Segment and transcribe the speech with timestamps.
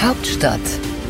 [0.00, 0.60] Hauptstadt,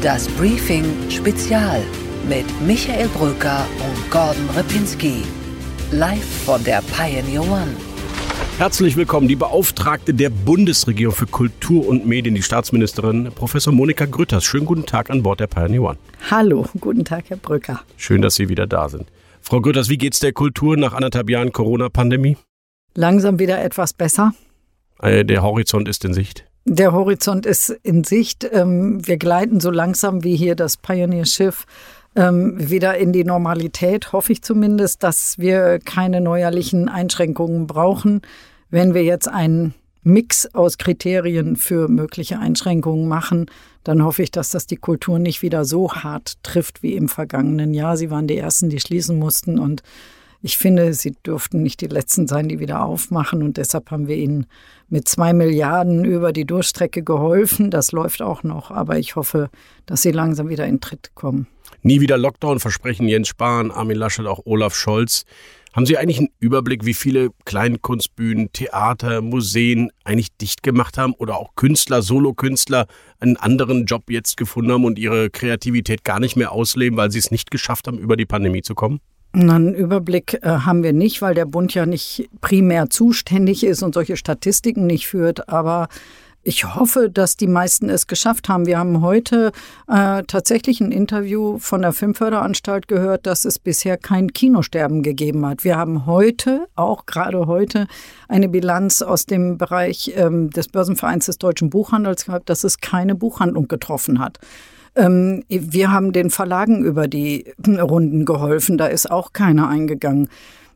[0.00, 1.82] das Briefing Spezial
[2.26, 5.24] mit Michael Brücker und Gordon Ripinski.
[5.92, 7.76] Live von der Pioneer One.
[8.56, 14.46] Herzlich willkommen, die Beauftragte der Bundesregierung für Kultur und Medien, die Staatsministerin Professor Monika Grütters.
[14.46, 15.98] Schönen guten Tag an Bord der Pioneer One.
[16.30, 17.82] Hallo, guten Tag, Herr Brücker.
[17.98, 19.04] Schön, dass Sie wieder da sind.
[19.42, 22.38] Frau Grütters, wie geht's der Kultur nach anderthalb Jahren Corona-Pandemie?
[22.94, 24.32] Langsam wieder etwas besser.
[25.02, 26.46] Äh, der Horizont ist in Sicht.
[26.70, 28.46] Der Horizont ist in Sicht.
[28.52, 31.64] Ähm, wir gleiten so langsam wie hier das Pioneer-Schiff
[32.14, 38.20] ähm, wieder in die Normalität, hoffe ich zumindest, dass wir keine neuerlichen Einschränkungen brauchen.
[38.68, 39.72] Wenn wir jetzt einen
[40.02, 43.46] Mix aus Kriterien für mögliche Einschränkungen machen,
[43.82, 47.72] dann hoffe ich, dass das die Kultur nicht wieder so hart trifft wie im vergangenen
[47.72, 47.96] Jahr.
[47.96, 49.82] Sie waren die Ersten, die schließen mussten und
[50.40, 53.42] ich finde, sie dürften nicht die Letzten sein, die wieder aufmachen.
[53.42, 54.46] Und deshalb haben wir ihnen
[54.88, 57.70] mit zwei Milliarden über die Durchstrecke geholfen.
[57.70, 58.70] Das läuft auch noch.
[58.70, 59.50] Aber ich hoffe,
[59.86, 61.48] dass sie langsam wieder in Tritt kommen.
[61.82, 65.24] Nie wieder Lockdown versprechen Jens Spahn, Armin Laschet, auch Olaf Scholz.
[65.74, 71.36] Haben Sie eigentlich einen Überblick, wie viele Kleinkunstbühnen, Theater, Museen eigentlich dicht gemacht haben oder
[71.36, 72.86] auch Künstler, Solokünstler
[73.20, 77.18] einen anderen Job jetzt gefunden haben und ihre Kreativität gar nicht mehr ausleben, weil sie
[77.18, 79.00] es nicht geschafft haben, über die Pandemie zu kommen?
[79.38, 83.94] Einen Überblick äh, haben wir nicht, weil der Bund ja nicht primär zuständig ist und
[83.94, 85.48] solche Statistiken nicht führt.
[85.48, 85.86] Aber
[86.42, 88.66] ich hoffe, dass die meisten es geschafft haben.
[88.66, 89.52] Wir haben heute
[89.86, 95.62] äh, tatsächlich ein Interview von der Filmförderanstalt gehört, dass es bisher kein Kinosterben gegeben hat.
[95.62, 97.86] Wir haben heute, auch gerade heute,
[98.26, 103.14] eine Bilanz aus dem Bereich ähm, des Börsenvereins des deutschen Buchhandels gehabt, dass es keine
[103.14, 104.40] Buchhandlung getroffen hat.
[104.98, 110.28] Ähm, wir haben den Verlagen über die Runden geholfen, da ist auch keiner eingegangen.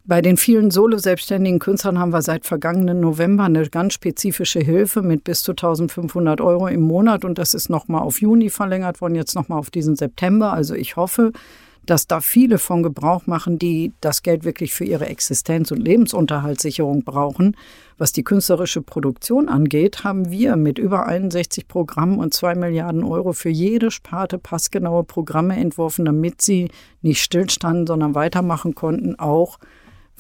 [0.05, 5.23] Bei den vielen solo-selbstständigen Künstlern haben wir seit vergangenen November eine ganz spezifische Hilfe mit
[5.25, 9.35] bis zu 1500 Euro im Monat und das ist nochmal auf Juni verlängert worden, jetzt
[9.35, 10.53] nochmal auf diesen September.
[10.53, 11.33] Also ich hoffe,
[11.87, 17.05] dass da viele von Gebrauch machen, die das Geld wirklich für ihre Existenz und Lebensunterhaltssicherung
[17.05, 17.57] brauchen.
[17.99, 23.33] Was die künstlerische Produktion angeht, haben wir mit über 61 Programmen und zwei Milliarden Euro
[23.33, 29.59] für jede Sparte passgenaue Programme entworfen, damit sie nicht stillstanden, sondern weitermachen konnten, auch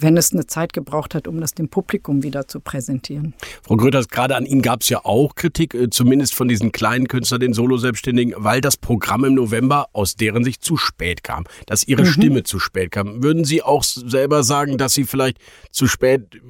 [0.02, 3.34] wenn es eine Zeit gebraucht hat, um das dem Publikum wieder zu präsentieren.
[3.62, 7.08] Frau Gröters, gerade an Ihnen gab es ja auch Kritik, äh, zumindest von diesen kleinen
[7.08, 11.86] Künstlern, den Solo-Selbstständigen, weil das Programm im November aus deren Sicht zu spät kam, dass
[11.86, 12.06] Ihre mhm.
[12.06, 13.22] Stimme zu spät kam.
[13.22, 15.38] Würden Sie auch selber sagen, dass Sie vielleicht
[15.70, 16.40] zu spät,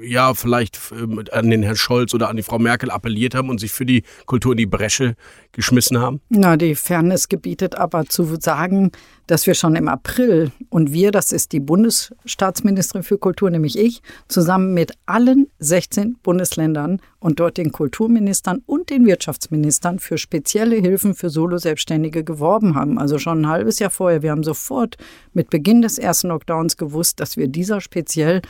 [0.00, 3.58] ja, vielleicht ähm, an den Herrn Scholz oder an die Frau Merkel appelliert haben und
[3.58, 5.14] sich für die Kultur in die Bresche
[5.52, 6.20] geschmissen haben?
[6.28, 8.92] Na, die Fairness gebietet aber zu sagen,
[9.26, 14.02] dass wir schon im April und wir, das ist die Bundesstaatsministerin für Kultur, nämlich ich,
[14.28, 21.14] zusammen mit allen 16 Bundesländern und dort den Kulturministern und den Wirtschaftsministern für spezielle Hilfen
[21.14, 22.98] für Solo-Selbstständige geworben haben.
[22.98, 24.22] Also schon ein halbes Jahr vorher.
[24.22, 24.96] Wir haben sofort
[25.32, 28.42] mit Beginn des ersten Lockdowns gewusst, dass wir dieser speziell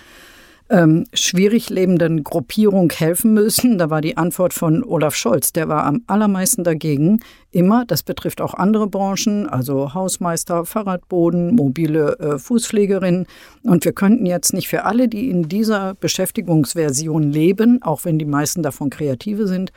[0.72, 3.76] ähm, schwierig lebenden Gruppierung helfen müssen.
[3.76, 7.20] Da war die Antwort von Olaf Scholz, der war am allermeisten dagegen.
[7.50, 13.26] Immer, das betrifft auch andere Branchen, also Hausmeister, Fahrradboden, mobile äh, Fußpflegerinnen.
[13.62, 18.24] Und wir könnten jetzt nicht für alle, die in dieser Beschäftigungsversion leben, auch wenn die
[18.24, 19.72] meisten davon Kreative sind,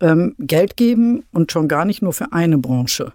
[0.00, 3.14] ähm, Geld geben und schon gar nicht nur für eine Branche.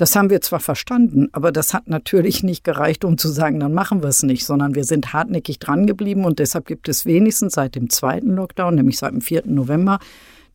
[0.00, 3.74] Das haben wir zwar verstanden, aber das hat natürlich nicht gereicht, um zu sagen, dann
[3.74, 7.52] machen wir es nicht, sondern wir sind hartnäckig dran geblieben und deshalb gibt es wenigstens
[7.52, 9.42] seit dem zweiten Lockdown, nämlich seit dem 4.
[9.44, 9.98] November,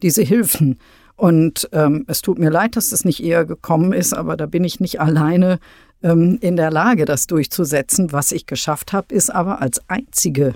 [0.01, 0.79] diese Hilfen.
[1.15, 4.63] Und ähm, es tut mir leid, dass das nicht eher gekommen ist, aber da bin
[4.63, 5.59] ich nicht alleine
[6.01, 8.11] ähm, in der Lage, das durchzusetzen.
[8.11, 10.55] Was ich geschafft habe, ist aber als einzige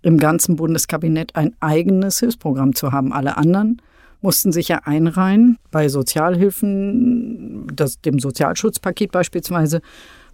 [0.00, 3.12] im ganzen Bundeskabinett ein eigenes Hilfsprogramm zu haben.
[3.12, 3.82] Alle anderen
[4.24, 7.43] mussten sich ja einreihen bei Sozialhilfen,
[7.74, 9.80] das, dem Sozialschutzpaket beispielsweise,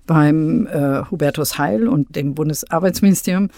[0.07, 3.49] beim äh, Hubertus Heil und dem Bundesarbeitsministerium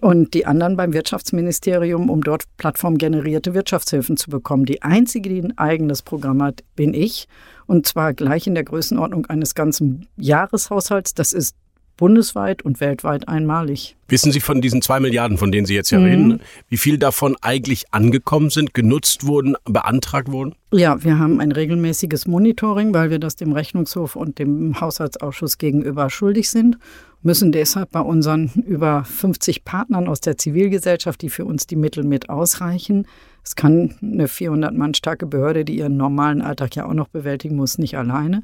[0.00, 4.64] und die anderen beim Wirtschaftsministerium, um dort plattformgenerierte Wirtschaftshilfen zu bekommen.
[4.64, 7.28] Die einzige, die ein eigenes Programm hat, bin ich.
[7.66, 11.14] Und zwar gleich in der Größenordnung eines ganzen Jahreshaushalts.
[11.14, 11.54] Das ist
[11.98, 13.96] bundesweit und weltweit einmalig.
[14.08, 16.04] Wissen Sie von diesen zwei Milliarden, von denen Sie jetzt ja mhm.
[16.06, 16.40] reden,
[16.70, 20.54] wie viel davon eigentlich angekommen sind, genutzt wurden, beantragt wurden?
[20.72, 26.08] Ja, wir haben ein regelmäßiges Monitoring, weil wir das dem Rechnungshof und dem Haushaltsausschuss gegenüber
[26.08, 26.78] schuldig sind,
[27.20, 32.04] müssen deshalb bei unseren über 50 Partnern aus der Zivilgesellschaft, die für uns die Mittel
[32.04, 33.06] mit ausreichen,
[33.48, 37.56] es kann eine 400 Mann starke Behörde, die ihren normalen Alltag ja auch noch bewältigen
[37.56, 38.42] muss, nicht alleine.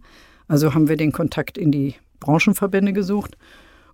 [0.49, 1.95] Also haben wir den Kontakt in die
[2.25, 3.37] Branchenverbände gesucht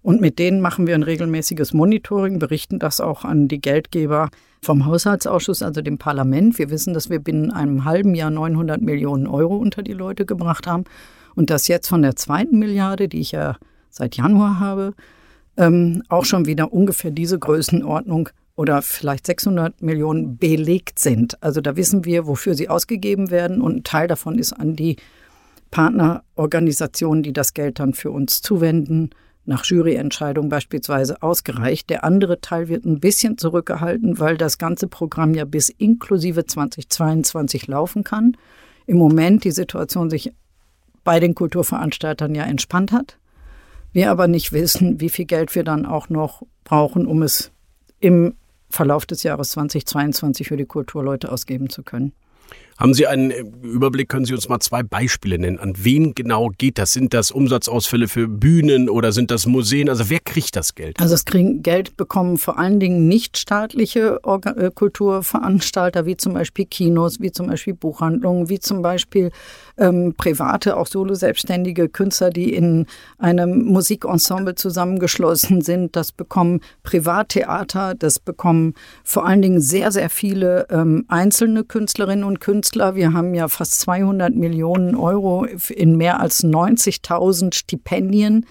[0.03, 4.31] Und mit denen machen wir ein regelmäßiges Monitoring, berichten das auch an die Geldgeber
[4.63, 6.59] vom Haushaltsausschuss, also dem Parlament.
[6.59, 10.67] Wir wissen, dass wir binnen einem halben Jahr 900 Millionen Euro unter die Leute gebracht
[10.67, 10.85] haben
[11.35, 13.57] und dass jetzt von der zweiten Milliarde, die ich ja
[13.91, 14.95] seit Januar habe,
[15.57, 21.43] ähm, auch schon wieder ungefähr diese Größenordnung oder vielleicht 600 Millionen belegt sind.
[21.43, 24.97] Also da wissen wir, wofür sie ausgegeben werden und ein Teil davon ist an die
[25.71, 29.11] Partnerorganisationen, die das Geld dann für uns zuwenden,
[29.45, 31.91] nach Juryentscheidung beispielsweise ausgereicht.
[31.91, 37.67] Der andere Teil wird ein bisschen zurückgehalten, weil das ganze Programm ja bis inklusive 2022
[37.67, 38.37] laufen kann.
[38.87, 40.33] Im Moment die Situation sich
[41.05, 43.19] bei den Kulturveranstaltern ja entspannt hat.
[43.93, 47.51] Wir aber nicht wissen, wie viel Geld wir dann auch noch brauchen, um es
[47.99, 48.35] im
[48.69, 52.13] Verlauf des Jahres 2022 für die Kulturleute ausgeben zu können.
[52.81, 54.09] Haben Sie einen äh, Überblick?
[54.09, 55.59] Können Sie uns mal zwei Beispiele nennen?
[55.59, 56.95] An wen genau geht das?
[56.95, 59.91] Sind das Umsatzausfälle für Bühnen oder sind das Museen?
[59.91, 60.99] Also wer kriegt das Geld?
[60.99, 67.21] Also es kriegen Geld bekommen vor allen Dingen nichtstaatliche äh, Kulturveranstalter, wie zum Beispiel Kinos,
[67.21, 69.31] wie zum Beispiel Buchhandlungen, wie zum Beispiel
[69.77, 72.87] ähm, private, auch solo-selbstständige Künstler, die in
[73.19, 75.97] einem Musikensemble zusammengeschlossen sind.
[75.97, 78.73] Das bekommen Privattheater, das bekommen
[79.05, 82.95] vor allen Dingen sehr, sehr viele ähm, einzelne Künstlerinnen und Künstler.
[82.95, 88.47] Wir haben ja fast 200 Millionen Euro in mehr als 90.000 Stipendien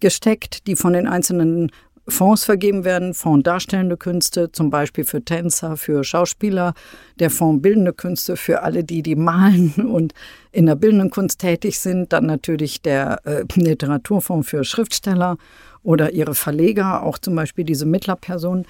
[0.00, 1.70] gesteckt, die von den einzelnen
[2.06, 3.14] Fonds vergeben werden.
[3.14, 6.74] Fonds Darstellende Künste, zum Beispiel für Tänzer, für Schauspieler.
[7.18, 10.12] Der Fonds Bildende Künste für alle, die, die malen und
[10.52, 12.12] in der bildenden Kunst tätig sind.
[12.12, 15.38] Dann natürlich der äh, Literaturfonds für Schriftsteller
[15.82, 18.66] oder ihre Verleger, auch zum Beispiel diese Mittlerpersonen.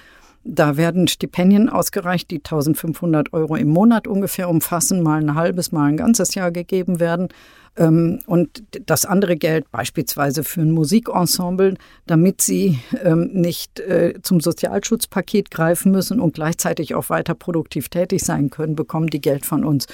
[0.47, 5.85] Da werden Stipendien ausgereicht, die 1500 Euro im Monat ungefähr umfassen, mal ein halbes, mal
[5.85, 7.29] ein ganzes Jahr gegeben werden.
[7.75, 11.73] Ähm, und das andere Geld beispielsweise für ein Musikensemble,
[12.05, 18.21] damit sie ähm, nicht äh, zum Sozialschutzpaket greifen müssen und gleichzeitig auch weiter produktiv tätig
[18.23, 19.87] sein können, bekommen die Geld von uns.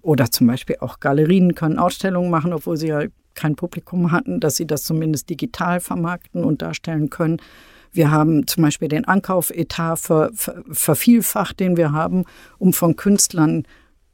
[0.00, 3.02] Oder zum Beispiel auch Galerien können Ausstellungen machen, obwohl sie ja
[3.34, 7.42] kein Publikum hatten, dass sie das zumindest digital vermarkten und darstellen können.
[7.98, 12.26] Wir haben zum Beispiel den Ankaufetat ver, ver, vervielfacht, den wir haben,
[12.58, 13.64] um von Künstlern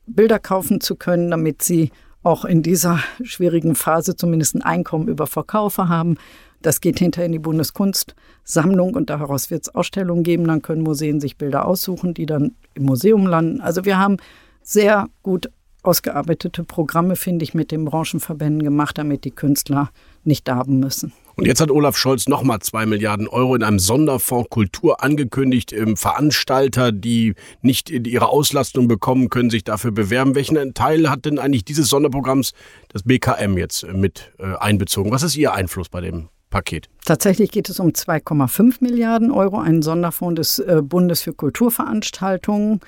[0.06, 1.90] Bilder kaufen zu können, damit sie
[2.22, 6.16] auch in dieser schwierigen Phase zumindest ein Einkommen über Verkaufe haben.
[6.62, 10.46] Das geht hinterher in die Bundeskunstsammlung und daraus wird es Ausstellungen geben.
[10.46, 13.60] Dann können Museen sich Bilder aussuchen, die dann im Museum landen.
[13.60, 14.16] Also wir haben
[14.62, 15.50] sehr gut
[15.82, 19.90] ausgearbeitete Programme, finde ich, mit den Branchenverbänden gemacht, damit die Künstler
[20.24, 21.12] nicht darben müssen.
[21.36, 25.74] Und jetzt hat Olaf Scholz nochmal zwei Milliarden Euro in einem Sonderfonds Kultur angekündigt.
[25.96, 30.34] Veranstalter, die nicht ihre Auslastung bekommen, können sich dafür bewerben.
[30.34, 32.52] Welchen Teil hat denn eigentlich dieses Sonderprogramms
[32.88, 35.10] das BKM jetzt mit äh, einbezogen?
[35.10, 36.88] Was ist Ihr Einfluss bei dem Paket?
[37.04, 42.80] Tatsächlich geht es um 2,5 Milliarden Euro, einen Sonderfonds des äh, Bundes für Kulturveranstaltungen.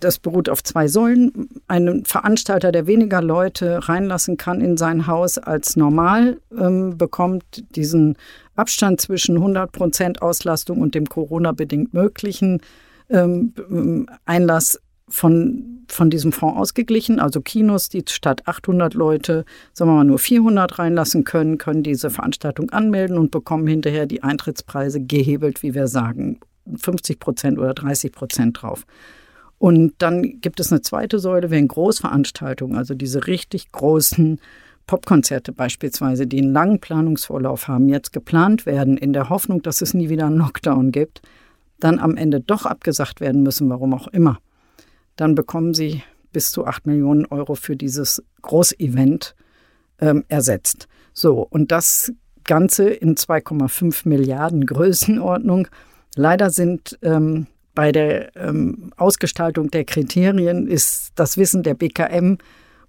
[0.00, 1.48] Das beruht auf zwei Säulen.
[1.68, 8.16] Ein Veranstalter, der weniger Leute reinlassen kann in sein Haus als normal, ähm, bekommt diesen
[8.56, 12.60] Abstand zwischen 100 Prozent Auslastung und dem Corona-bedingt möglichen
[13.08, 17.20] ähm, Einlass von, von diesem Fonds ausgeglichen.
[17.20, 22.10] Also Kinos, die statt 800 Leute, sagen wir mal, nur 400 reinlassen können, können diese
[22.10, 26.40] Veranstaltung anmelden und bekommen hinterher die Eintrittspreise gehebelt, wie wir sagen,
[26.76, 28.86] 50 Prozent oder 30 Prozent drauf.
[29.64, 34.38] Und dann gibt es eine zweite Säule, wenn Großveranstaltungen, also diese richtig großen
[34.86, 39.94] Popkonzerte beispielsweise, die einen langen Planungsvorlauf haben, jetzt geplant werden, in der Hoffnung, dass es
[39.94, 41.22] nie wieder einen Lockdown gibt,
[41.80, 44.38] dann am Ende doch abgesagt werden müssen, warum auch immer.
[45.16, 49.34] Dann bekommen sie bis zu 8 Millionen Euro für dieses Großevent
[49.98, 50.88] ähm, ersetzt.
[51.14, 52.12] So, und das
[52.44, 55.68] Ganze in 2,5 Milliarden Größenordnung.
[56.16, 62.38] Leider sind ähm, bei der ähm, Ausgestaltung der Kriterien ist das Wissen der BKM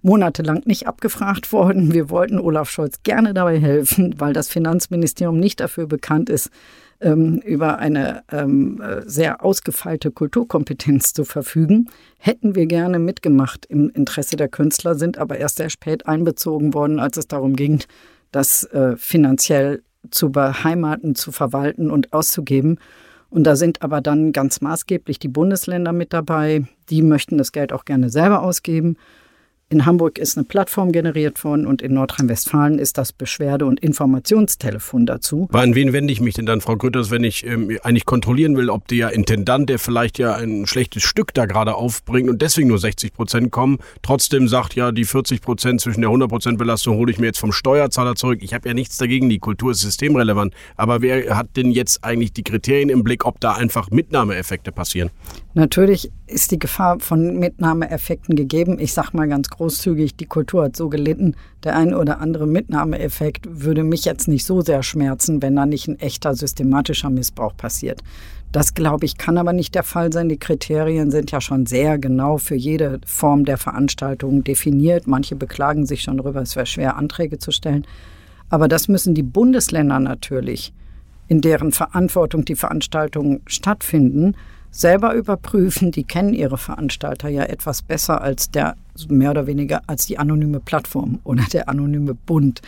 [0.02, 1.92] monatelang nicht abgefragt worden.
[1.92, 6.50] Wir wollten Olaf Scholz gerne dabei helfen, weil das Finanzministerium nicht dafür bekannt ist,
[7.00, 11.90] ähm, über eine ähm, sehr ausgefeilte Kulturkompetenz zu verfügen.
[12.18, 16.98] Hätten wir gerne mitgemacht im Interesse der Künstler, sind aber erst sehr spät einbezogen worden,
[16.98, 17.80] als es darum ging,
[18.32, 22.78] das äh, finanziell zu beheimaten, zu verwalten und auszugeben.
[23.30, 26.64] Und da sind aber dann ganz maßgeblich die Bundesländer mit dabei.
[26.90, 28.96] Die möchten das Geld auch gerne selber ausgeben.
[29.68, 35.06] In Hamburg ist eine Plattform generiert worden und in Nordrhein-Westfalen ist das Beschwerde- und Informationstelefon
[35.06, 35.48] dazu.
[35.50, 38.70] An wen wende ich mich denn dann, Frau Grütters, wenn ich ähm, eigentlich kontrollieren will,
[38.70, 42.78] ob der Intendant, der vielleicht ja ein schlechtes Stück da gerade aufbringt und deswegen nur
[42.78, 47.10] 60 Prozent kommen, trotzdem sagt, ja, die 40 Prozent zwischen der 100 Prozent Belastung hole
[47.10, 48.38] ich mir jetzt vom Steuerzahler zurück.
[48.42, 50.54] Ich habe ja nichts dagegen, die Kultur ist systemrelevant.
[50.76, 55.10] Aber wer hat denn jetzt eigentlich die Kriterien im Blick, ob da einfach Mitnahmeeffekte passieren?
[55.54, 58.78] Natürlich ist die Gefahr von Mitnahmeeffekten gegeben.
[58.78, 61.34] Ich sage mal ganz großzügig, die Kultur hat so gelitten,
[61.64, 65.88] der ein oder andere Mitnahmeeffekt würde mich jetzt nicht so sehr schmerzen, wenn da nicht
[65.88, 68.02] ein echter systematischer Missbrauch passiert.
[68.52, 70.28] Das, glaube ich, kann aber nicht der Fall sein.
[70.28, 75.06] Die Kriterien sind ja schon sehr genau für jede Form der Veranstaltung definiert.
[75.06, 77.86] Manche beklagen sich schon darüber, es wäre schwer, Anträge zu stellen.
[78.48, 80.72] Aber das müssen die Bundesländer natürlich,
[81.28, 84.36] in deren Verantwortung die Veranstaltungen stattfinden,
[84.70, 85.90] selber überprüfen.
[85.90, 88.76] Die kennen ihre Veranstalter ja etwas besser als der
[89.08, 92.62] mehr oder weniger als die anonyme Plattform oder der anonyme Bund.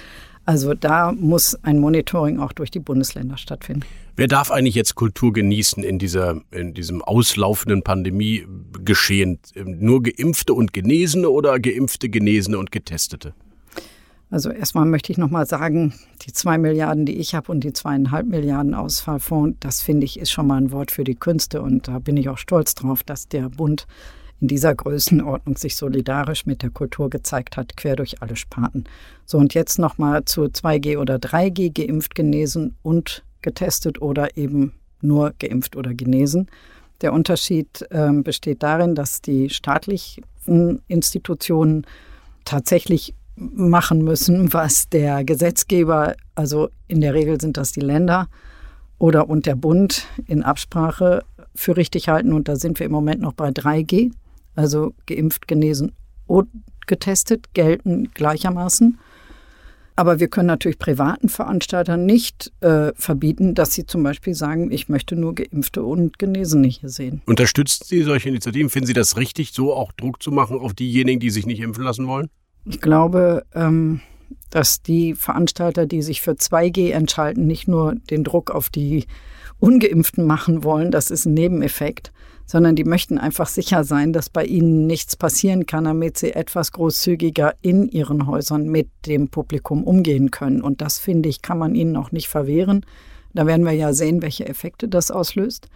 [0.44, 3.84] Also da muss ein Monitoring auch durch die Bundesländer stattfinden.
[4.16, 9.38] Wer darf eigentlich jetzt Kultur genießen in, dieser, in diesem auslaufenden Pandemiegeschehen?
[9.54, 13.34] Nur Geimpfte und Genesene oder Geimpfte, Genesene und Getestete?
[14.30, 18.26] Also erstmal möchte ich nochmal sagen, die zwei Milliarden, die ich habe und die zweieinhalb
[18.26, 21.98] Milliarden Ausfallfonds, das finde ich ist schon mal ein Wort für die Künste und da
[21.98, 23.86] bin ich auch stolz drauf, dass der Bund
[24.40, 28.84] in dieser Größenordnung sich solidarisch mit der Kultur gezeigt hat, quer durch alle Sparten.
[29.24, 35.32] So und jetzt nochmal zu 2G oder 3G, geimpft, genesen und getestet oder eben nur
[35.38, 36.48] geimpft oder genesen.
[37.00, 41.86] Der Unterschied äh, besteht darin, dass die staatlichen Institutionen
[42.44, 48.28] tatsächlich machen müssen, was der Gesetzgeber, also in der Regel sind das die Länder
[48.98, 52.32] oder und der Bund in Absprache für richtig halten.
[52.32, 54.12] Und da sind wir im Moment noch bei 3G,
[54.54, 55.92] also geimpft, genesen
[56.26, 56.48] und
[56.86, 58.98] getestet, gelten gleichermaßen.
[59.94, 64.88] Aber wir können natürlich privaten Veranstaltern nicht äh, verbieten, dass sie zum Beispiel sagen, ich
[64.88, 67.20] möchte nur Geimpfte und Genesene hier sehen.
[67.26, 68.70] Unterstützen Sie solche Initiativen?
[68.70, 71.82] Finden Sie das richtig, so auch Druck zu machen auf diejenigen, die sich nicht impfen
[71.82, 72.30] lassen wollen?
[72.64, 74.00] Ich glaube, ähm,
[74.50, 79.06] dass die Veranstalter, die sich für 2G entscheiden, nicht nur den Druck auf die
[79.58, 82.12] Ungeimpften machen wollen, das ist ein Nebeneffekt,
[82.46, 86.72] sondern die möchten einfach sicher sein, dass bei ihnen nichts passieren kann, damit sie etwas
[86.72, 90.62] großzügiger in ihren Häusern mit dem Publikum umgehen können.
[90.62, 92.86] Und das, finde ich, kann man ihnen auch nicht verwehren.
[93.34, 95.68] Da werden wir ja sehen, welche Effekte das auslöst.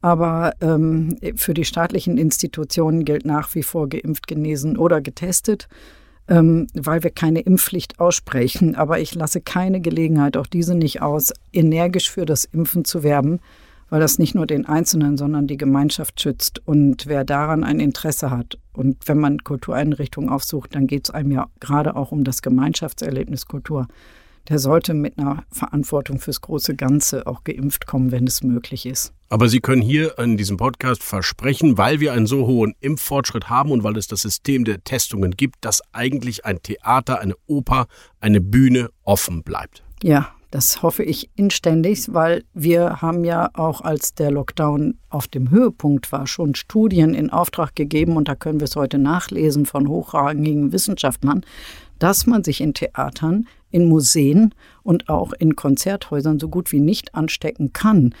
[0.00, 5.68] Aber ähm, für die staatlichen Institutionen gilt nach wie vor geimpft, genesen oder getestet
[6.28, 8.74] ähm, weil wir keine Impfpflicht aussprechen.
[8.74, 13.40] Aber ich lasse keine Gelegenheit, auch diese nicht aus, energisch für das Impfen zu werben,
[13.90, 16.66] weil das nicht nur den Einzelnen, sondern die Gemeinschaft schützt.
[16.66, 21.32] Und wer daran ein Interesse hat und wenn man Kultureinrichtungen aufsucht, dann geht es einem
[21.32, 23.88] ja gerade auch um das Gemeinschaftserlebnis Kultur
[24.48, 29.12] der sollte mit einer Verantwortung fürs große Ganze auch geimpft kommen, wenn es möglich ist.
[29.32, 33.70] Aber Sie können hier in diesem Podcast versprechen, weil wir einen so hohen Impffortschritt haben
[33.70, 37.86] und weil es das System der Testungen gibt, dass eigentlich ein Theater, eine Oper,
[38.20, 39.84] eine Bühne offen bleibt.
[40.02, 45.48] Ja, das hoffe ich inständig, weil wir haben ja auch, als der Lockdown auf dem
[45.48, 49.88] Höhepunkt war, schon Studien in Auftrag gegeben und da können wir es heute nachlesen von
[49.88, 51.40] hochrangigen Wissenschaftlern,
[51.98, 57.14] dass man sich in Theatern in Museen und auch in Konzerthäusern so gut wie nicht
[57.14, 58.14] anstecken kann.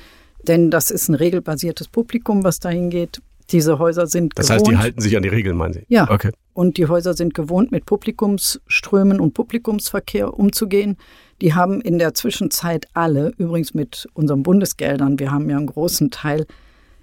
[0.48, 3.20] Denn das ist ein regelbasiertes Publikum, was dahin geht.
[3.50, 4.60] Diese Häuser sind das gewohnt.
[4.60, 5.84] Das heißt, die halten sich an die Regeln, meinen Sie?
[5.88, 6.10] Ja.
[6.10, 6.30] Okay.
[6.54, 10.96] Und die Häuser sind gewohnt, mit Publikumsströmen und Publikumsverkehr umzugehen.
[11.40, 16.10] Die haben in der Zwischenzeit alle, übrigens mit unseren Bundesgeldern, wir haben ja einen großen
[16.10, 16.46] Teil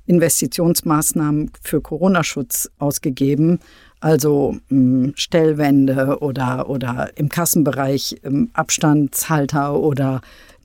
[0.05, 3.59] Investitionsmaßnahmen für Corona-Schutz ausgegeben,
[3.99, 10.21] also mh, Stellwände oder, oder im Kassenbereich ähm, Abstandshalter oder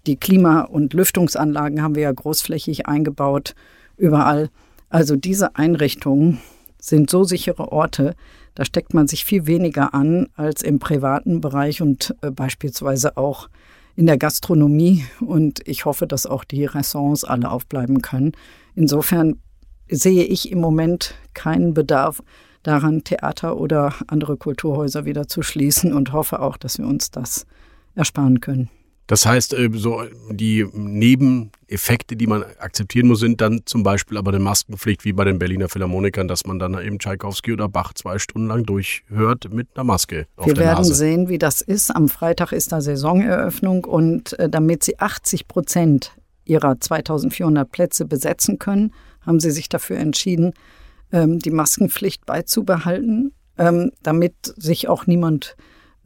[0.06, 3.54] die Klima- und Lüftungsanlagen haben wir ja großflächig eingebaut,
[3.96, 4.50] überall.
[4.88, 6.40] Also diese Einrichtungen
[6.78, 8.14] sind so sichere Orte,
[8.54, 13.49] da steckt man sich viel weniger an als im privaten Bereich und äh, beispielsweise auch
[13.96, 15.04] in der Gastronomie.
[15.20, 18.32] Und ich hoffe, dass auch die Restaurants alle aufbleiben können.
[18.75, 19.40] Insofern
[19.88, 22.23] sehe ich im Moment keinen Bedarf
[22.62, 27.46] daran, Theater oder andere Kulturhäuser wieder zu schließen und hoffe auch, dass wir uns das
[27.94, 28.70] ersparen können.
[29.06, 34.30] Das heißt, äh, so die Nebeneffekte, die man akzeptieren muss, sind dann zum Beispiel aber
[34.30, 38.18] eine Maskenpflicht wie bei den Berliner Philharmonikern, dass man dann eben Tschaikowski oder Bach zwei
[38.18, 40.94] Stunden lang durchhört mit einer Maske auf Wir der werden Nase.
[40.94, 41.90] sehen, wie das ist.
[41.90, 46.12] Am Freitag ist da Saisoneröffnung und äh, damit sie 80 Prozent
[46.46, 50.52] ihrer 2400 Plätze besetzen können, haben sie sich dafür entschieden,
[51.12, 53.32] ähm, die Maskenpflicht beizubehalten.
[53.56, 55.56] ähm, damit sich auch niemand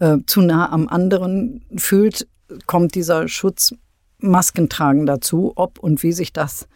[0.00, 2.28] äh, zu nah am anderen fühlt,
[2.66, 3.74] kommt dieser Schutz
[4.18, 5.52] Maskentragen dazu.
[5.56, 6.68] Ob und wie sich das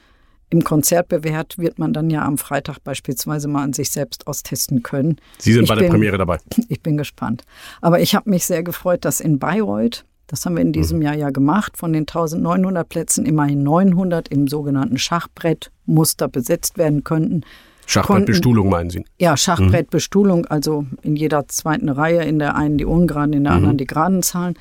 [0.51, 4.83] im Konzert bewährt, wird man dann ja am Freitag beispielsweise mal an sich selbst austesten
[4.83, 5.17] können.
[5.39, 6.39] Sie sind ich bei der Premiere dabei.
[6.69, 7.45] Ich bin gespannt.
[7.81, 11.05] Aber ich habe mich sehr gefreut, dass in Bayreuth, das haben wir in diesem mhm.
[11.05, 17.45] Jahr ja gemacht, von den 1900 Plätzen immerhin 900 im sogenannten Schachbrettmuster besetzt werden könnten.
[17.87, 19.05] Schachbrettbestuhlung meinen Sie?
[19.19, 23.59] Ja, Schachbrettbestuhlung, also in jeder zweiten Reihe, in der einen die ungeraden, in der mhm.
[23.59, 24.55] anderen die geraden Zahlen.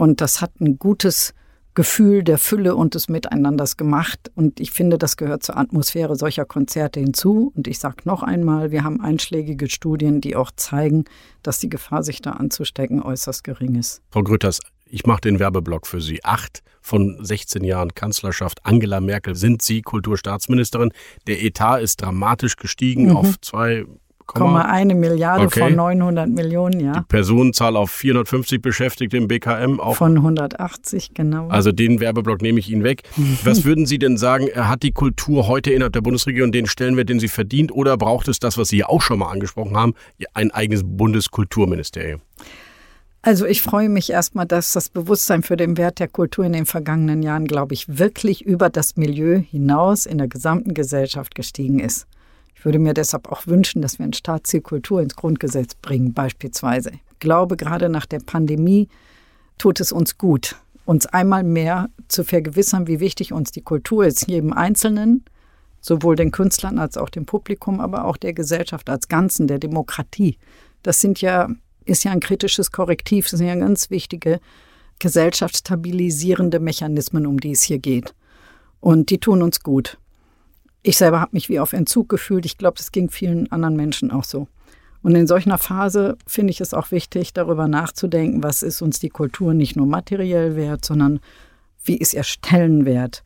[0.00, 1.34] Und das hat ein gutes
[1.74, 4.30] Gefühl der Fülle und des Miteinanders gemacht.
[4.34, 7.52] Und ich finde, das gehört zur Atmosphäre solcher Konzerte hinzu.
[7.54, 11.04] Und ich sage noch einmal, wir haben einschlägige Studien, die auch zeigen,
[11.42, 14.00] dass die Gefahr, sich da anzustecken, äußerst gering ist.
[14.08, 16.24] Frau Grütters, ich mache den Werbeblock für Sie.
[16.24, 20.92] Acht von 16 Jahren Kanzlerschaft Angela Merkel sind Sie Kulturstaatsministerin.
[21.26, 23.16] Der Etat ist dramatisch gestiegen mhm.
[23.18, 23.84] auf zwei
[24.34, 25.60] 1,1 Milliarde okay.
[25.60, 26.92] von 900 Millionen, ja.
[26.92, 29.96] Die Personenzahl auf 450 Beschäftigte im BKM auch.
[29.96, 31.48] Von 180, genau.
[31.48, 33.02] Also den Werbeblock nehme ich Ihnen weg.
[33.44, 37.20] Was würden Sie denn sagen, hat die Kultur heute innerhalb der Bundesregierung den Stellenwert, den
[37.20, 39.94] sie verdient, oder braucht es das, was Sie ja auch schon mal angesprochen haben,
[40.34, 42.20] ein eigenes Bundeskulturministerium?
[43.22, 46.64] Also ich freue mich erstmal, dass das Bewusstsein für den Wert der Kultur in den
[46.64, 52.06] vergangenen Jahren, glaube ich, wirklich über das Milieu hinaus in der gesamten Gesellschaft gestiegen ist.
[52.60, 56.90] Ich würde mir deshalb auch wünschen, dass wir ein Staatsziel Kultur ins Grundgesetz bringen, beispielsweise.
[56.90, 58.88] Ich glaube, gerade nach der Pandemie
[59.56, 64.28] tut es uns gut, uns einmal mehr zu vergewissern, wie wichtig uns die Kultur ist,
[64.28, 65.24] jedem Einzelnen,
[65.80, 70.36] sowohl den Künstlern als auch dem Publikum, aber auch der Gesellschaft als Ganzen, der Demokratie.
[70.82, 71.48] Das sind ja,
[71.86, 74.38] ist ja ein kritisches Korrektiv, das sind ja ganz wichtige
[74.98, 78.14] gesellschaftsstabilisierende Mechanismen, um die es hier geht.
[78.80, 79.96] Und die tun uns gut.
[80.82, 82.46] Ich selber habe mich wie auf Entzug gefühlt.
[82.46, 84.48] Ich glaube, das ging vielen anderen Menschen auch so.
[85.02, 88.98] Und in solch einer Phase finde ich es auch wichtig, darüber nachzudenken, was ist uns
[88.98, 91.20] die Kultur nicht nur materiell wert, sondern
[91.84, 93.22] wie ist ihr Stellenwert.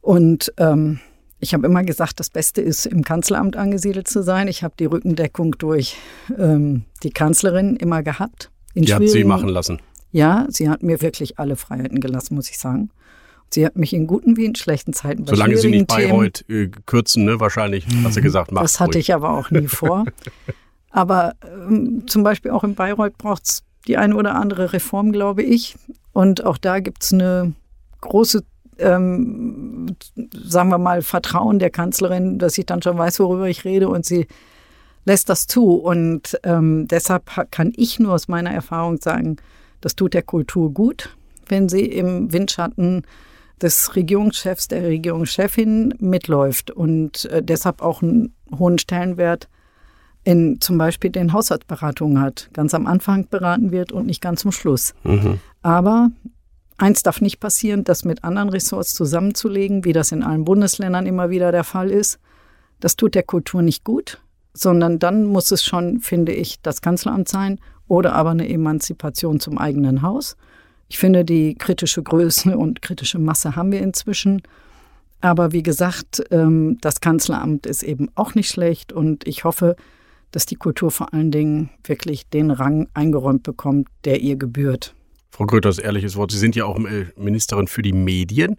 [0.00, 1.00] Und ähm,
[1.40, 4.48] ich habe immer gesagt, das Beste ist, im Kanzleramt angesiedelt zu sein.
[4.48, 5.96] Ich habe die Rückendeckung durch
[6.38, 8.50] ähm, die Kanzlerin immer gehabt.
[8.74, 9.80] die hat sie machen lassen.
[10.12, 12.90] Ja, sie hat mir wirklich alle Freiheiten gelassen, muss ich sagen.
[13.50, 16.68] Sie hat mich in guten wie in schlechten Zeiten bei Solange Sie nicht Bayreuth äh,
[16.86, 19.08] kürzen, ne, wahrscheinlich, hat sie gesagt, macht Das hatte ruhig.
[19.08, 20.04] ich aber auch nie vor.
[20.90, 25.42] aber ähm, zum Beispiel auch in Bayreuth braucht es die eine oder andere Reform, glaube
[25.42, 25.76] ich.
[26.12, 27.52] Und auch da gibt es eine
[28.00, 28.42] große,
[28.78, 29.96] ähm,
[30.32, 34.04] sagen wir mal, Vertrauen der Kanzlerin, dass ich dann schon weiß, worüber ich rede und
[34.04, 34.26] sie
[35.04, 35.74] lässt das zu.
[35.74, 39.36] Und ähm, deshalb kann ich nur aus meiner Erfahrung sagen,
[39.80, 41.16] das tut der Kultur gut,
[41.48, 43.02] wenn sie im Windschatten
[43.60, 49.48] des Regierungschefs, der Regierungschefin mitläuft und äh, deshalb auch einen hohen Stellenwert
[50.24, 52.50] in zum Beispiel den Haushaltsberatungen hat.
[52.52, 54.92] Ganz am Anfang beraten wird und nicht ganz zum Schluss.
[55.04, 55.38] Mhm.
[55.62, 56.10] Aber
[56.78, 61.30] eins darf nicht passieren, das mit anderen Ressorts zusammenzulegen, wie das in allen Bundesländern immer
[61.30, 62.18] wieder der Fall ist.
[62.80, 64.20] Das tut der Kultur nicht gut,
[64.52, 69.58] sondern dann muss es schon, finde ich, das Kanzleramt sein oder aber eine Emanzipation zum
[69.58, 70.36] eigenen Haus.
[70.88, 74.42] Ich finde, die kritische Größe und kritische Masse haben wir inzwischen.
[75.20, 79.76] Aber wie gesagt, ähm, das Kanzleramt ist eben auch nicht schlecht und ich hoffe,
[80.30, 84.94] dass die Kultur vor allen Dingen wirklich den Rang eingeräumt bekommt, der ihr gebührt.
[85.30, 86.32] Frau Gröters, ehrliches Wort.
[86.32, 88.56] Sie sind ja auch äh, Ministerin für die Medien.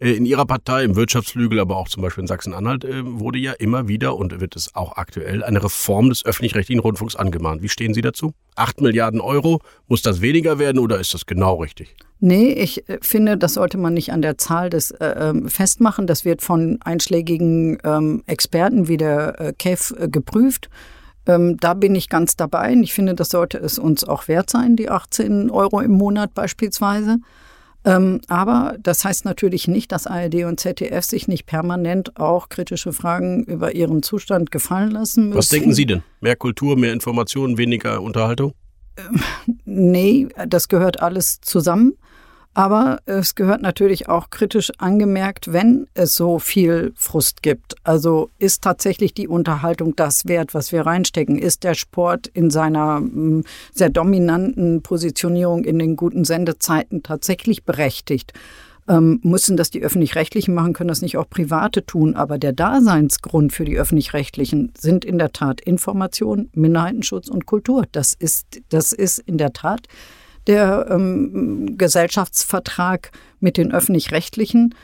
[0.00, 3.52] Äh, in Ihrer Partei, im Wirtschaftsflügel, aber auch zum Beispiel in Sachsen-Anhalt, äh, wurde ja
[3.52, 7.62] immer wieder und wird es auch aktuell eine Reform des öffentlich-rechtlichen Rundfunks angemahnt.
[7.62, 8.32] Wie stehen Sie dazu?
[8.54, 11.96] Acht Milliarden Euro, muss das weniger werden oder ist das genau richtig?
[12.20, 16.06] Nee, ich äh, finde, das sollte man nicht an der Zahl des äh, ähm, festmachen.
[16.06, 20.68] Das wird von einschlägigen ähm, Experten wie der äh, KEF äh, geprüft.
[21.26, 22.72] Ähm, da bin ich ganz dabei.
[22.72, 26.34] Und ich finde, das sollte es uns auch wert sein, die 18 Euro im Monat
[26.34, 27.18] beispielsweise.
[27.88, 32.92] Ähm, aber das heißt natürlich nicht, dass ARD und ZDF sich nicht permanent auch kritische
[32.92, 35.38] Fragen über ihren Zustand gefallen lassen müssen.
[35.38, 36.02] Was denken Sie denn?
[36.20, 38.52] Mehr Kultur, mehr Informationen, weniger Unterhaltung?
[38.98, 39.22] Ähm,
[39.64, 41.94] nee, das gehört alles zusammen.
[42.54, 47.76] Aber es gehört natürlich auch kritisch angemerkt, wenn es so viel Frust gibt.
[47.84, 51.38] Also ist tatsächlich die Unterhaltung das wert, was wir reinstecken?
[51.38, 58.32] Ist der Sport in seiner hm, sehr dominanten Positionierung in den guten Sendezeiten tatsächlich berechtigt?
[58.88, 62.14] Ähm, müssen das die öffentlich-rechtlichen machen, können das nicht auch private tun.
[62.14, 67.84] Aber der Daseinsgrund für die öffentlich-rechtlichen sind in der Tat Information, Minderheitenschutz und Kultur.
[67.92, 69.86] Das ist, das ist in der Tat
[70.46, 74.74] der ähm, Gesellschaftsvertrag mit den öffentlich-rechtlichen.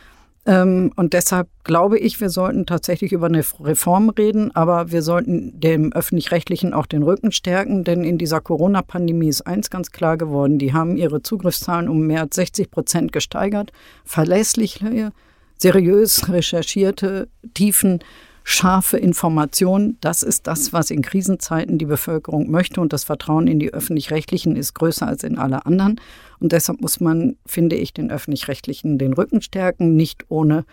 [0.47, 5.59] Ähm, und deshalb glaube ich, wir sollten tatsächlich über eine Reform reden, aber wir sollten
[5.59, 10.59] dem öffentlich-rechtlichen auch den Rücken stärken, denn in dieser Corona-Pandemie ist eins ganz klar geworden.
[10.59, 13.73] Die haben ihre Zugriffszahlen um mehr als 60 Prozent gesteigert.
[14.05, 15.12] Verlässliche,
[15.57, 18.01] seriös recherchierte, tiefen
[18.44, 19.96] scharfe Information.
[20.02, 22.80] Das ist das, was in Krisenzeiten die Bevölkerung möchte.
[22.80, 26.00] Und das Vertrauen in die öffentlich-rechtlichen ist größer als in alle anderen.
[26.38, 30.64] Und deshalb muss man, finde ich, den öffentlich-rechtlichen den Rücken stärken, nicht ohne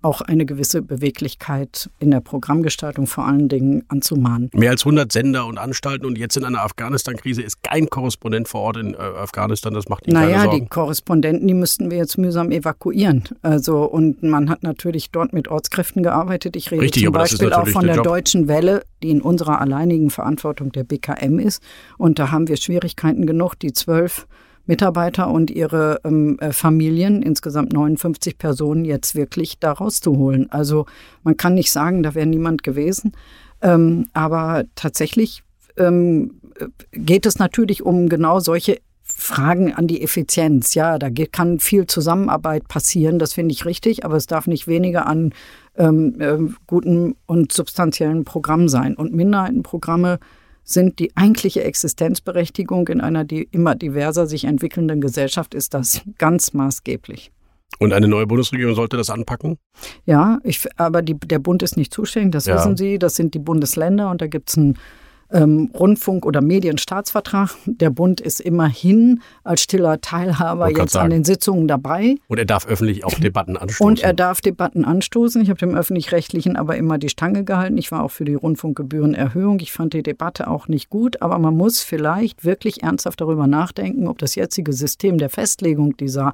[0.00, 4.48] auch eine gewisse Beweglichkeit in der Programmgestaltung vor allen Dingen anzumahnen.
[4.54, 8.60] Mehr als 100 Sender und Anstalten und jetzt in einer Afghanistan-Krise ist kein Korrespondent vor
[8.60, 9.74] Ort in äh, Afghanistan.
[9.74, 10.60] Das macht Ihnen naja, keine Sorgen.
[10.60, 13.24] die Korrespondenten, die müssten wir jetzt mühsam evakuieren.
[13.42, 16.54] Also und man hat natürlich dort mit Ortskräften gearbeitet.
[16.54, 20.10] Ich rede Richtig, zum Beispiel auch von der, der Deutschen Welle, die in unserer alleinigen
[20.10, 21.60] Verantwortung der BKM ist.
[21.96, 24.28] Und da haben wir Schwierigkeiten genug, die zwölf
[24.68, 30.52] Mitarbeiter und ihre ähm, äh, Familien, insgesamt 59 Personen, jetzt wirklich da rauszuholen.
[30.52, 30.86] Also
[31.24, 33.12] man kann nicht sagen, da wäre niemand gewesen.
[33.62, 35.42] Ähm, aber tatsächlich
[35.78, 36.40] ähm,
[36.92, 40.74] geht es natürlich um genau solche Fragen an die Effizienz.
[40.74, 45.06] Ja, da kann viel Zusammenarbeit passieren, das finde ich richtig, aber es darf nicht weniger
[45.06, 45.32] an
[45.76, 48.94] ähm, äh, guten und substanziellen Programmen sein.
[48.94, 50.18] Und Minderheitenprogramme
[50.68, 57.32] sind die eigentliche Existenzberechtigung in einer immer diverser sich entwickelnden Gesellschaft ist das ganz maßgeblich.
[57.78, 59.56] Und eine neue Bundesregierung sollte das anpacken?
[60.04, 62.56] Ja, ich, aber die, der Bund ist nicht zuständig, das ja.
[62.56, 62.98] wissen Sie.
[62.98, 64.78] Das sind die Bundesländer und da gibt es ein
[65.30, 67.50] ähm, Rundfunk- oder Medienstaatsvertrag.
[67.66, 72.16] Der Bund ist immerhin als stiller Teilhaber jetzt an den Sitzungen dabei.
[72.28, 73.86] Und er darf öffentlich auch Debatten anstoßen.
[73.86, 75.42] Und er darf Debatten anstoßen.
[75.42, 77.78] Ich habe dem Öffentlich-Rechtlichen aber immer die Stange gehalten.
[77.78, 79.60] Ich war auch für die Rundfunkgebührenerhöhung.
[79.60, 84.08] Ich fand die Debatte auch nicht gut, aber man muss vielleicht wirklich ernsthaft darüber nachdenken,
[84.08, 86.32] ob das jetzige System der Festlegung dieser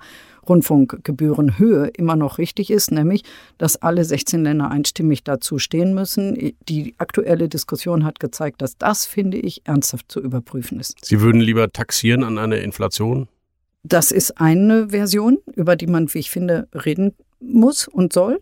[0.49, 3.23] Rundfunkgebührenhöhe immer noch richtig ist, nämlich,
[3.59, 6.55] dass alle 16 Länder einstimmig dazu stehen müssen.
[6.69, 11.05] Die aktuelle Diskussion hat gezeigt, dass das, finde ich, ernsthaft zu überprüfen ist.
[11.05, 13.29] Sie würden lieber taxieren an eine Inflation?
[13.83, 18.41] Das ist eine Version, über die man, wie ich finde, reden muss und soll.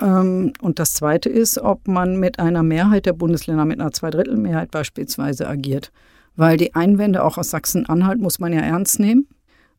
[0.00, 4.70] Ähm, und das Zweite ist, ob man mit einer Mehrheit der Bundesländer, mit einer Zweidrittelmehrheit
[4.70, 5.92] beispielsweise agiert.
[6.36, 9.28] Weil die Einwände auch aus Sachsen-Anhalt muss man ja ernst nehmen.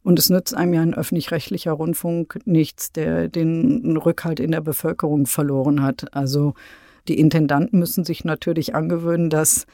[0.03, 5.27] Und es nützt einem ja ein öffentlich-rechtlicher Rundfunk nichts, der den Rückhalt in der Bevölkerung
[5.27, 6.13] verloren hat.
[6.15, 6.55] Also
[7.07, 9.65] die Intendanten müssen sich natürlich angewöhnen, dass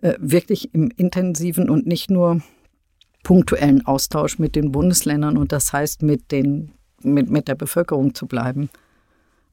[0.00, 2.42] äh, wirklich im intensiven und nicht nur
[3.22, 8.26] punktuellen Austausch mit den Bundesländern und das heißt mit, den, mit, mit der Bevölkerung zu
[8.26, 8.68] bleiben.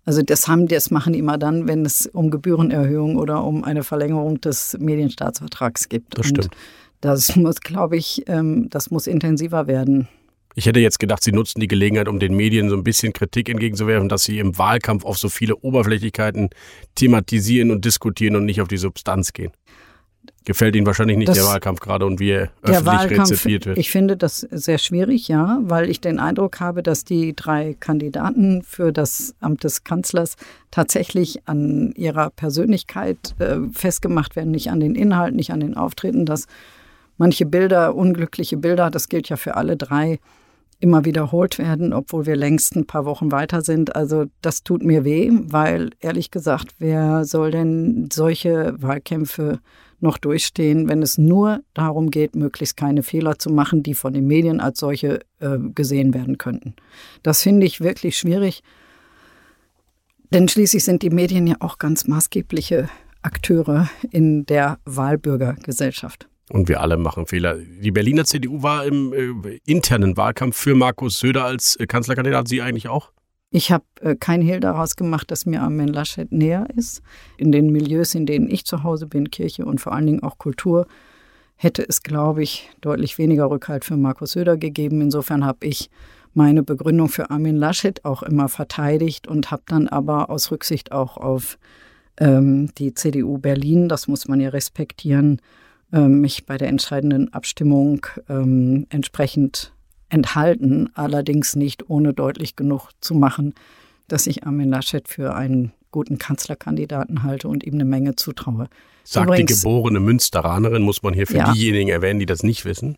[0.05, 3.83] Also das haben das machen die immer dann, wenn es um Gebührenerhöhung oder um eine
[3.83, 6.03] Verlängerung des Medienstaatsvertrags geht.
[6.09, 6.45] Das stimmt.
[6.45, 6.55] Und
[7.01, 10.07] das muss, glaube ich, ähm, das muss intensiver werden.
[10.55, 13.49] Ich hätte jetzt gedacht, Sie nutzen die Gelegenheit, um den Medien so ein bisschen Kritik
[13.49, 16.49] entgegenzuwerfen, dass sie im Wahlkampf auf so viele Oberflächlichkeiten
[16.95, 19.51] thematisieren und diskutieren und nicht auf die Substanz gehen.
[20.45, 23.77] Gefällt Ihnen wahrscheinlich nicht das, der Wahlkampf gerade und wie er öffentlich Wahlkampf, rezipiert wird.
[23.77, 28.63] Ich finde das sehr schwierig, ja, weil ich den Eindruck habe, dass die drei Kandidaten
[28.63, 30.37] für das Amt des Kanzlers
[30.71, 36.25] tatsächlich an ihrer Persönlichkeit äh, festgemacht werden, nicht an den Inhalten, nicht an den Auftreten,
[36.25, 36.47] dass
[37.17, 40.19] manche Bilder, unglückliche Bilder, das gilt ja für alle drei,
[40.79, 43.95] immer wiederholt werden, obwohl wir längst ein paar Wochen weiter sind.
[43.95, 49.59] Also das tut mir weh, weil ehrlich gesagt, wer soll denn solche Wahlkämpfe
[49.99, 54.27] noch durchstehen, wenn es nur darum geht, möglichst keine Fehler zu machen, die von den
[54.27, 56.75] Medien als solche äh, gesehen werden könnten.
[57.23, 58.63] Das finde ich wirklich schwierig,
[60.31, 62.87] denn schließlich sind die Medien ja auch ganz maßgebliche
[63.21, 66.29] Akteure in der Wahlbürgergesellschaft.
[66.49, 67.57] Und wir alle machen Fehler.
[67.57, 72.47] Die Berliner CDU war im äh, internen Wahlkampf für Markus Söder als äh, Kanzlerkandidat.
[72.47, 73.11] Sie eigentlich auch?
[73.51, 77.01] Ich habe äh, kein Hehl daraus gemacht, dass mir Armin Laschet näher ist.
[77.37, 80.37] In den Milieus, in denen ich zu Hause bin, Kirche und vor allen Dingen auch
[80.37, 80.87] Kultur,
[81.55, 85.01] hätte es, glaube ich, deutlich weniger Rückhalt für Markus Söder gegeben.
[85.01, 85.89] Insofern habe ich
[86.33, 91.17] meine Begründung für Armin Laschet auch immer verteidigt und habe dann aber aus Rücksicht auch
[91.17, 91.57] auf
[92.19, 95.41] ähm, die CDU Berlin, das muss man ja respektieren,
[95.91, 99.73] mich bei der entscheidenden Abstimmung ähm, entsprechend
[100.09, 103.53] enthalten, allerdings nicht ohne deutlich genug zu machen,
[104.07, 108.67] dass ich Armin Laschet für einen guten Kanzlerkandidaten halte und ihm eine Menge zutraue.
[109.03, 111.51] Sagt Übrigens, die geborene Münsteranerin, muss man hier für ja.
[111.51, 112.97] diejenigen erwähnen, die das nicht wissen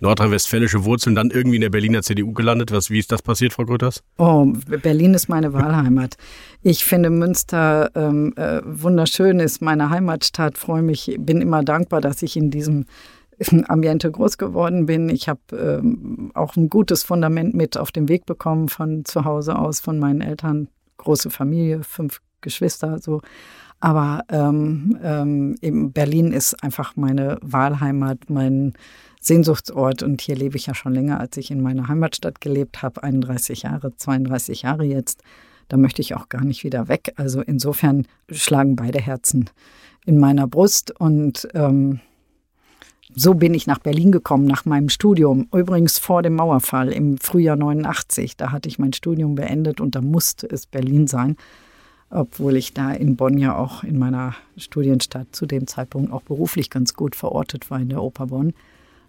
[0.00, 2.72] nordrhein-westfälische Wurzeln dann irgendwie in der Berliner CDU gelandet.
[2.72, 4.02] Was, wie ist das passiert, Frau Grütters?
[4.16, 4.46] Oh,
[4.82, 6.16] Berlin ist meine Wahlheimat.
[6.62, 10.58] Ich finde Münster ähm, äh, wunderschön, ist meine Heimatstadt.
[10.58, 12.86] Freue mich, bin immer dankbar, dass ich in diesem
[13.68, 15.08] Ambiente groß geworden bin.
[15.08, 19.56] Ich habe ähm, auch ein gutes Fundament mit auf den Weg bekommen von zu Hause
[19.58, 23.20] aus, von meinen Eltern große Familie, fünf Geschwister, so.
[23.80, 28.72] Aber ähm, ähm, eben Berlin ist einfach meine Wahlheimat, mein
[29.20, 30.02] Sehnsuchtsort.
[30.02, 33.62] Und hier lebe ich ja schon länger, als ich in meiner Heimatstadt gelebt habe, 31
[33.62, 35.22] Jahre, 32 Jahre jetzt.
[35.68, 37.12] Da möchte ich auch gar nicht wieder weg.
[37.16, 39.50] Also insofern schlagen beide Herzen
[40.06, 40.98] in meiner Brust.
[40.98, 42.00] Und ähm,
[43.14, 45.48] so bin ich nach Berlin gekommen, nach meinem Studium.
[45.52, 48.36] Übrigens vor dem Mauerfall im Frühjahr 89.
[48.36, 51.36] Da hatte ich mein Studium beendet und da musste es Berlin sein
[52.10, 56.70] obwohl ich da in Bonn ja auch in meiner Studienstadt zu dem Zeitpunkt auch beruflich
[56.70, 58.54] ganz gut verortet war in der Oper Bonn.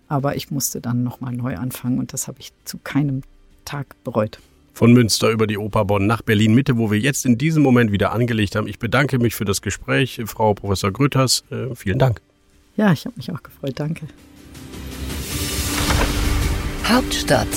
[0.10, 3.22] Aber ich musste dann nochmal neu anfangen und das habe ich zu keinem
[3.63, 4.39] Tag bereut.
[4.74, 7.91] Von Münster über die Oper Bonn nach Berlin Mitte, wo wir jetzt in diesem Moment
[7.91, 8.67] wieder angelegt haben.
[8.67, 11.43] Ich bedanke mich für das Gespräch, Frau Professor Grüters.
[11.52, 12.22] Äh, vielen Dank.
[12.76, 13.74] Ja, ich habe mich auch gefreut.
[13.76, 14.08] Danke.
[16.86, 17.48] Hauptstadt,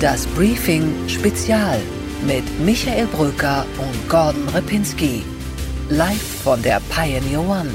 [0.00, 1.80] das Briefing Spezial
[2.26, 5.22] mit Michael Bröker und Gordon Repinski.
[5.90, 7.70] Live von der Pioneer One.